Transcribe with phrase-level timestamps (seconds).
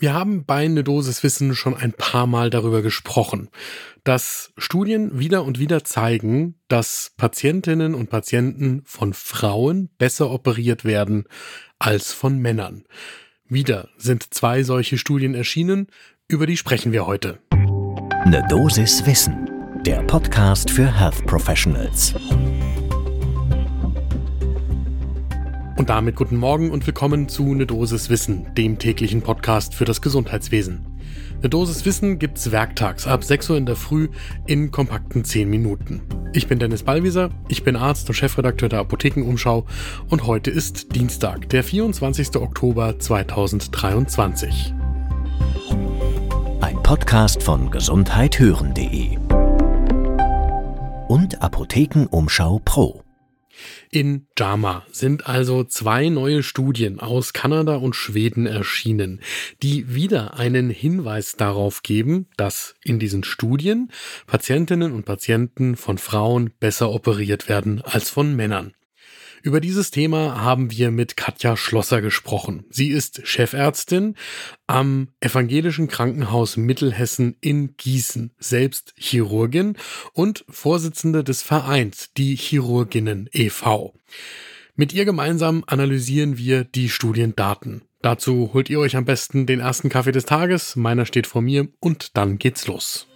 [0.00, 3.48] Wir haben bei eine Dosis Wissen schon ein paar Mal darüber gesprochen,
[4.04, 11.24] dass Studien wieder und wieder zeigen, dass Patientinnen und Patienten von Frauen besser operiert werden
[11.80, 12.84] als von Männern.
[13.48, 15.88] Wieder sind zwei solche Studien erschienen,
[16.28, 17.40] über die sprechen wir heute.
[17.50, 19.50] Eine Dosis Wissen,
[19.84, 22.14] der Podcast für Health Professionals.
[25.78, 30.02] Und damit guten Morgen und willkommen zu Ne Dosis Wissen, dem täglichen Podcast für das
[30.02, 30.84] Gesundheitswesen.
[31.40, 34.08] Ne Dosis Wissen gibt's werktags ab 6 Uhr in der Früh
[34.48, 36.02] in kompakten 10 Minuten.
[36.32, 39.66] Ich bin Dennis Ballwieser, ich bin Arzt und Chefredakteur der Apothekenumschau
[40.10, 42.34] und heute ist Dienstag, der 24.
[42.34, 44.74] Oktober 2023.
[46.60, 49.16] Ein Podcast von gesundheithören.de
[51.06, 53.04] und Apothekenumschau Pro.
[53.90, 59.20] In JAMA sind also zwei neue Studien aus Kanada und Schweden erschienen,
[59.62, 63.90] die wieder einen Hinweis darauf geben, dass in diesen Studien
[64.26, 68.74] Patientinnen und Patienten von Frauen besser operiert werden als von Männern.
[69.42, 72.64] Über dieses Thema haben wir mit Katja Schlosser gesprochen.
[72.70, 74.16] Sie ist Chefärztin
[74.66, 79.76] am Evangelischen Krankenhaus Mittelhessen in Gießen, selbst Chirurgin
[80.12, 83.94] und Vorsitzende des Vereins Die Chirurginnen e.V.
[84.74, 87.82] Mit ihr gemeinsam analysieren wir die Studiendaten.
[88.00, 91.68] Dazu holt ihr euch am besten den ersten Kaffee des Tages, meiner steht vor mir
[91.80, 93.08] und dann geht's los.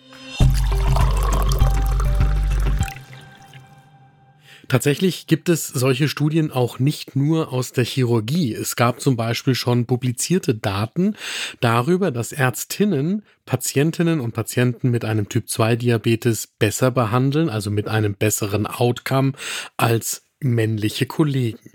[4.72, 8.54] Tatsächlich gibt es solche Studien auch nicht nur aus der Chirurgie.
[8.54, 11.14] Es gab zum Beispiel schon publizierte Daten
[11.60, 18.66] darüber, dass Ärztinnen Patientinnen und Patienten mit einem Typ-2-Diabetes besser behandeln, also mit einem besseren
[18.66, 19.32] Outcome
[19.76, 21.72] als männliche Kollegen.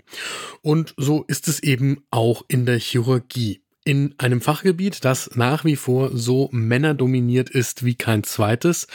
[0.62, 5.76] Und so ist es eben auch in der Chirurgie in einem Fachgebiet, das nach wie
[5.76, 8.86] vor so männerdominiert ist wie kein zweites.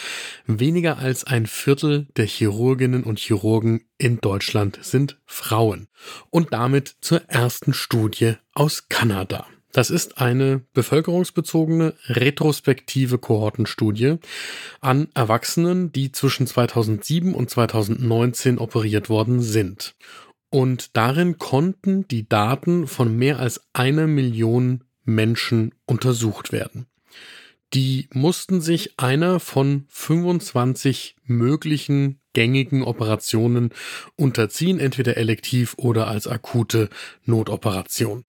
[0.46, 5.88] Weniger als ein Viertel der Chirurginnen und Chirurgen in Deutschland sind Frauen.
[6.30, 9.48] Und damit zur ersten Studie aus Kanada.
[9.74, 14.18] Das ist eine bevölkerungsbezogene retrospektive Kohortenstudie
[14.82, 19.96] an Erwachsenen, die zwischen 2007 und 2019 operiert worden sind.
[20.54, 26.86] Und darin konnten die Daten von mehr als einer Million Menschen untersucht werden.
[27.74, 33.72] Die mussten sich einer von 25 möglichen gängigen Operationen
[34.16, 36.92] unterziehen, entweder elektiv oder als akute
[37.26, 38.24] Notoperation.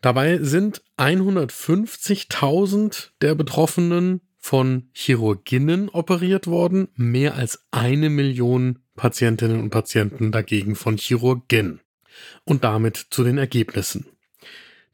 [0.00, 9.70] Dabei sind 150.000 der Betroffenen von Chirurginnen operiert worden, mehr als eine Million Patientinnen und
[9.70, 11.80] Patienten dagegen von Chirurgen.
[12.44, 14.06] Und damit zu den Ergebnissen.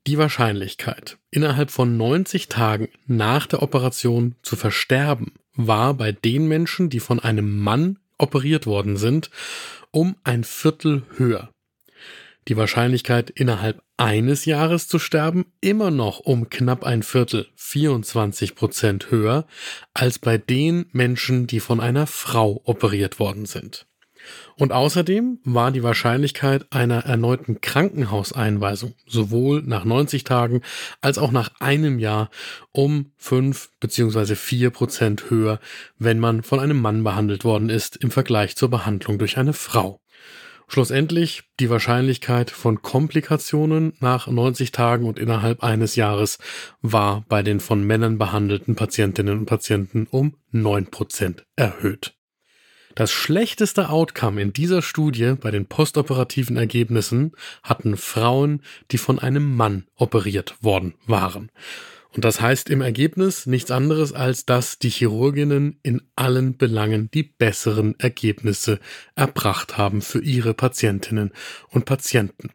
[0.07, 6.91] Die Wahrscheinlichkeit, innerhalb von 90 Tagen nach der Operation zu versterben, war bei den Menschen,
[6.91, 9.31] die von einem Mann operiert worden sind,
[9.91, 11.51] um ein Viertel höher.
[12.49, 19.11] Die Wahrscheinlichkeit, innerhalb eines Jahres zu sterben, immer noch um knapp ein Viertel, 24 Prozent
[19.11, 19.47] höher,
[19.95, 23.87] als bei den Menschen, die von einer Frau operiert worden sind.
[24.57, 30.63] Und außerdem war die Wahrscheinlichkeit einer erneuten Krankenhauseinweisung sowohl nach 90 Tagen
[31.01, 32.31] als auch nach einem Jahr
[32.73, 34.35] um 5 bzw.
[34.35, 35.61] 4 Prozent höher,
[35.99, 40.01] wenn man von einem Mann behandelt worden ist im Vergleich zur Behandlung durch eine Frau.
[40.67, 46.39] Schlussendlich die Wahrscheinlichkeit von Komplikationen nach 90 Tagen und innerhalb eines Jahres
[46.81, 52.14] war bei den von Männern behandelten Patientinnen und Patienten um 9% erhöht.
[52.95, 57.33] Das schlechteste Outcome in dieser Studie bei den postoperativen Ergebnissen
[57.65, 58.63] hatten Frauen,
[58.93, 61.51] die von einem Mann operiert worden waren.
[62.15, 67.25] Und das heißt im Ergebnis nichts anderes als, dass die Chirurginnen in allen Belangen die
[67.25, 68.79] besseren Ergebnisse
[69.17, 71.33] erbracht haben für ihre Patientinnen
[71.71, 72.51] und Patienten.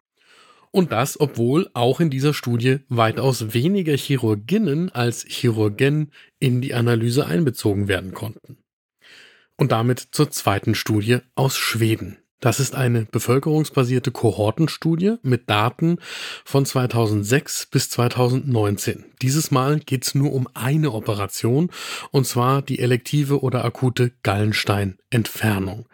[0.70, 7.26] Und das, obwohl auch in dieser Studie weitaus weniger Chirurginnen als Chirurgen in die Analyse
[7.26, 8.59] einbezogen werden konnten.
[9.60, 12.16] Und damit zur zweiten Studie aus Schweden.
[12.40, 15.98] Das ist eine bevölkerungsbasierte Kohortenstudie mit Daten
[16.46, 19.04] von 2006 bis 2019.
[19.20, 21.70] Dieses Mal geht es nur um eine Operation,
[22.10, 25.84] und zwar die elektive oder akute Gallensteinentfernung.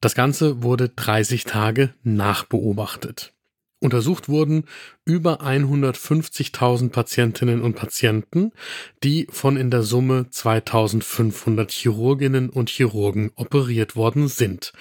[0.00, 3.35] Das Ganze wurde 30 Tage nachbeobachtet.
[3.78, 4.64] Untersucht wurden
[5.04, 8.52] über 150.000 Patientinnen und Patienten,
[9.02, 14.72] die von in der Summe 2500 Chirurginnen und Chirurgen operiert worden sind.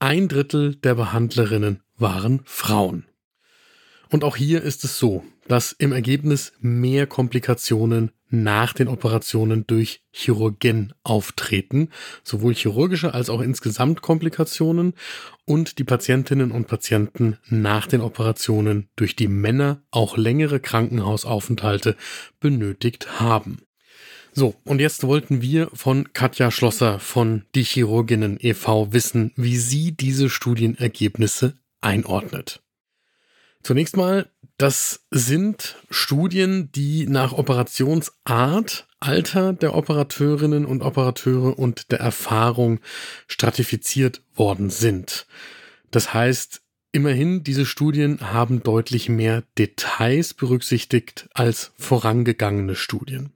[0.00, 3.06] Ein Drittel der Behandlerinnen waren Frauen.
[4.10, 8.10] Und auch hier ist es so, dass im Ergebnis mehr Komplikationen
[8.42, 11.90] nach den Operationen durch Chirurgen auftreten,
[12.22, 14.94] sowohl chirurgische als auch insgesamt Komplikationen
[15.44, 21.96] und die Patientinnen und Patienten nach den Operationen durch die Männer auch längere Krankenhausaufenthalte
[22.40, 23.58] benötigt haben.
[24.32, 28.92] So, und jetzt wollten wir von Katja Schlosser von Die Chirurginnen e.V.
[28.92, 32.63] wissen, wie sie diese Studienergebnisse einordnet.
[33.64, 34.28] Zunächst mal,
[34.58, 42.80] das sind Studien, die nach Operationsart, Alter der Operateurinnen und Operateure und der Erfahrung
[43.26, 45.26] stratifiziert worden sind.
[45.90, 46.60] Das heißt,
[46.92, 53.32] immerhin, diese Studien haben deutlich mehr Details berücksichtigt als vorangegangene Studien.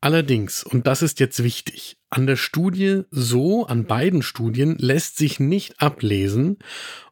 [0.00, 5.40] Allerdings, und das ist jetzt wichtig, an der Studie so, an beiden Studien lässt sich
[5.40, 6.58] nicht ablesen,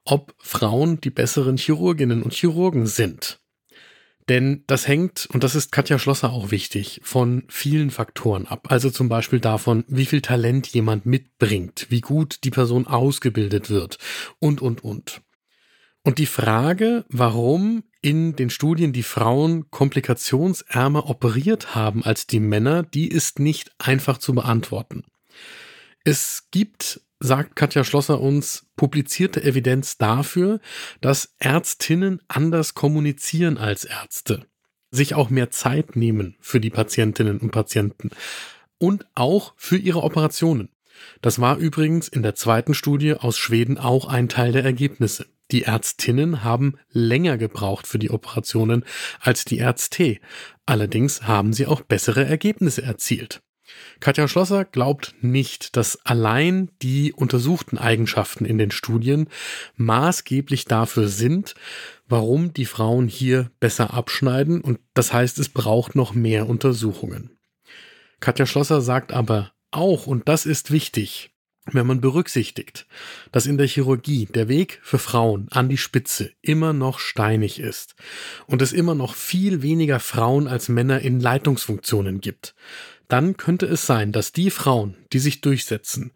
[0.05, 3.41] ob Frauen die besseren Chirurginnen und Chirurgen sind.
[4.29, 8.67] Denn das hängt, und das ist Katja Schlosser auch wichtig, von vielen Faktoren ab.
[8.71, 13.99] Also zum Beispiel davon, wie viel Talent jemand mitbringt, wie gut die Person ausgebildet wird
[14.39, 15.23] und, und, und.
[16.09, 22.83] Und die Frage, warum in den Studien die Frauen komplikationsärmer operiert haben als die Männer,
[22.83, 25.05] die ist nicht einfach zu beantworten.
[26.05, 30.61] Es gibt, sagt Katja Schlosser uns, publizierte Evidenz dafür,
[31.03, 34.47] dass Ärztinnen anders kommunizieren als Ärzte,
[34.91, 38.13] sich auch mehr Zeit nehmen für die Patientinnen und Patienten
[38.79, 40.71] und auch für ihre Operationen.
[41.21, 45.27] Das war übrigens in der zweiten Studie aus Schweden auch ein Teil der Ergebnisse.
[45.51, 48.85] Die Ärztinnen haben länger gebraucht für die Operationen
[49.21, 50.19] als die Ärzte.
[50.67, 53.43] Allerdings haben sie auch bessere Ergebnisse erzielt.
[54.01, 59.29] Katja Schlosser glaubt nicht, dass allein die untersuchten Eigenschaften in den Studien
[59.77, 61.55] maßgeblich dafür sind,
[62.07, 67.39] warum die Frauen hier besser abschneiden und das heißt, es braucht noch mehr Untersuchungen.
[68.21, 71.31] Katja Schlosser sagt aber auch, und das ist wichtig,
[71.73, 72.87] wenn man berücksichtigt,
[73.33, 77.95] dass in der Chirurgie der Weg für Frauen an die Spitze immer noch steinig ist
[78.47, 82.55] und es immer noch viel weniger Frauen als Männer in Leitungsfunktionen gibt,
[83.09, 86.13] dann könnte es sein, dass die Frauen, die sich durchsetzen,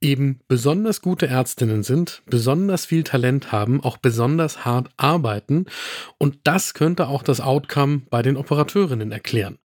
[0.00, 5.66] eben besonders gute Ärztinnen sind, besonders viel Talent haben, auch besonders hart arbeiten
[6.18, 9.58] und das könnte auch das Outcome bei den Operateurinnen erklären.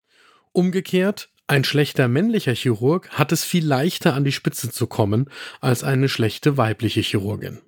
[0.53, 5.31] Umgekehrt ein schlechter männlicher Chirurg hat es viel leichter an die Spitze zu kommen
[5.61, 7.59] als eine schlechte weibliche Chirurgin.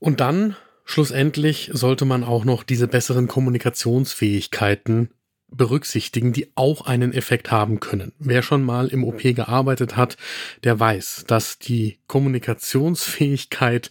[0.00, 5.10] Und dann, schlussendlich, sollte man auch noch diese besseren Kommunikationsfähigkeiten
[5.52, 8.12] berücksichtigen, die auch einen Effekt haben können.
[8.18, 10.16] Wer schon mal im OP gearbeitet hat,
[10.64, 13.90] der weiß, dass die Kommunikationsfähigkeit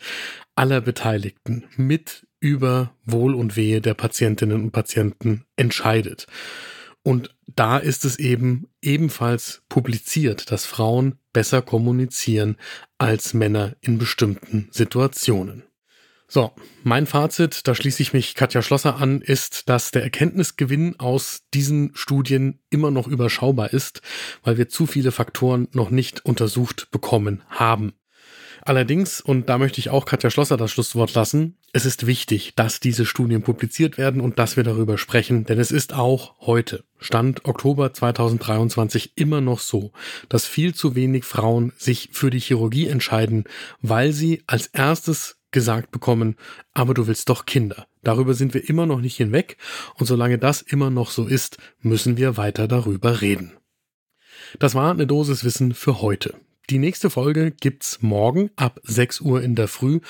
[0.56, 6.28] aller Beteiligten mit über Wohl und Wehe der Patientinnen und Patienten entscheidet.
[7.04, 12.58] Und da ist es eben ebenfalls publiziert, dass Frauen besser kommunizieren
[12.98, 15.64] als Männer in bestimmten Situationen.
[16.32, 16.52] So,
[16.84, 21.90] mein Fazit, da schließe ich mich Katja Schlosser an, ist, dass der Erkenntnisgewinn aus diesen
[21.96, 24.04] Studien immer noch überschaubar ist,
[24.44, 27.94] weil wir zu viele Faktoren noch nicht untersucht bekommen haben.
[28.64, 32.80] Allerdings, und da möchte ich auch Katja Schlosser das Schlusswort lassen, es ist wichtig, dass
[32.80, 37.46] diese Studien publiziert werden und dass wir darüber sprechen, denn es ist auch heute, Stand
[37.46, 39.92] Oktober 2023, immer noch so,
[40.30, 43.44] dass viel zu wenig Frauen sich für die Chirurgie entscheiden,
[43.82, 46.36] weil sie als erstes gesagt bekommen,
[46.74, 47.88] aber du willst doch Kinder.
[48.04, 49.58] Darüber sind wir immer noch nicht hinweg
[49.96, 53.54] und solange das immer noch so ist, müssen wir weiter darüber reden.
[54.58, 56.36] Das war eine Dosis Wissen für heute.
[56.70, 60.02] Die nächste Folge gibt's morgen ab 6 Uhr in der Früh,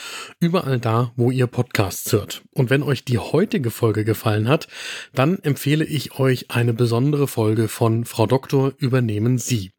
[0.41, 2.41] überall da, wo ihr Podcasts hört.
[2.51, 4.67] Und wenn euch die heutige Folge gefallen hat,
[5.13, 9.71] dann empfehle ich euch eine besondere Folge von Frau Doktor übernehmen Sie.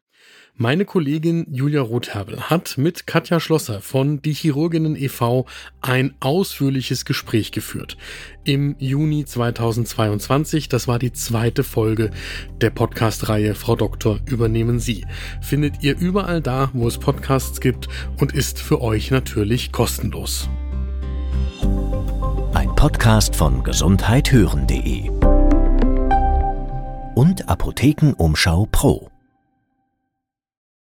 [0.55, 5.47] Meine Kollegin Julia Rotherbel hat mit Katja Schlosser von Die Chirurginnen e.V.
[5.81, 7.97] ein ausführliches Gespräch geführt.
[8.43, 12.11] Im Juni 2022, das war die zweite Folge
[12.59, 15.05] der Podcast-Reihe Frau Doktor übernehmen Sie.
[15.41, 17.87] Findet ihr überall da, wo es Podcasts gibt
[18.19, 20.49] und ist für euch natürlich kostenlos.
[22.53, 25.09] Ein Podcast von gesundheithören.de
[27.15, 29.10] und Apothekenumschau Pro.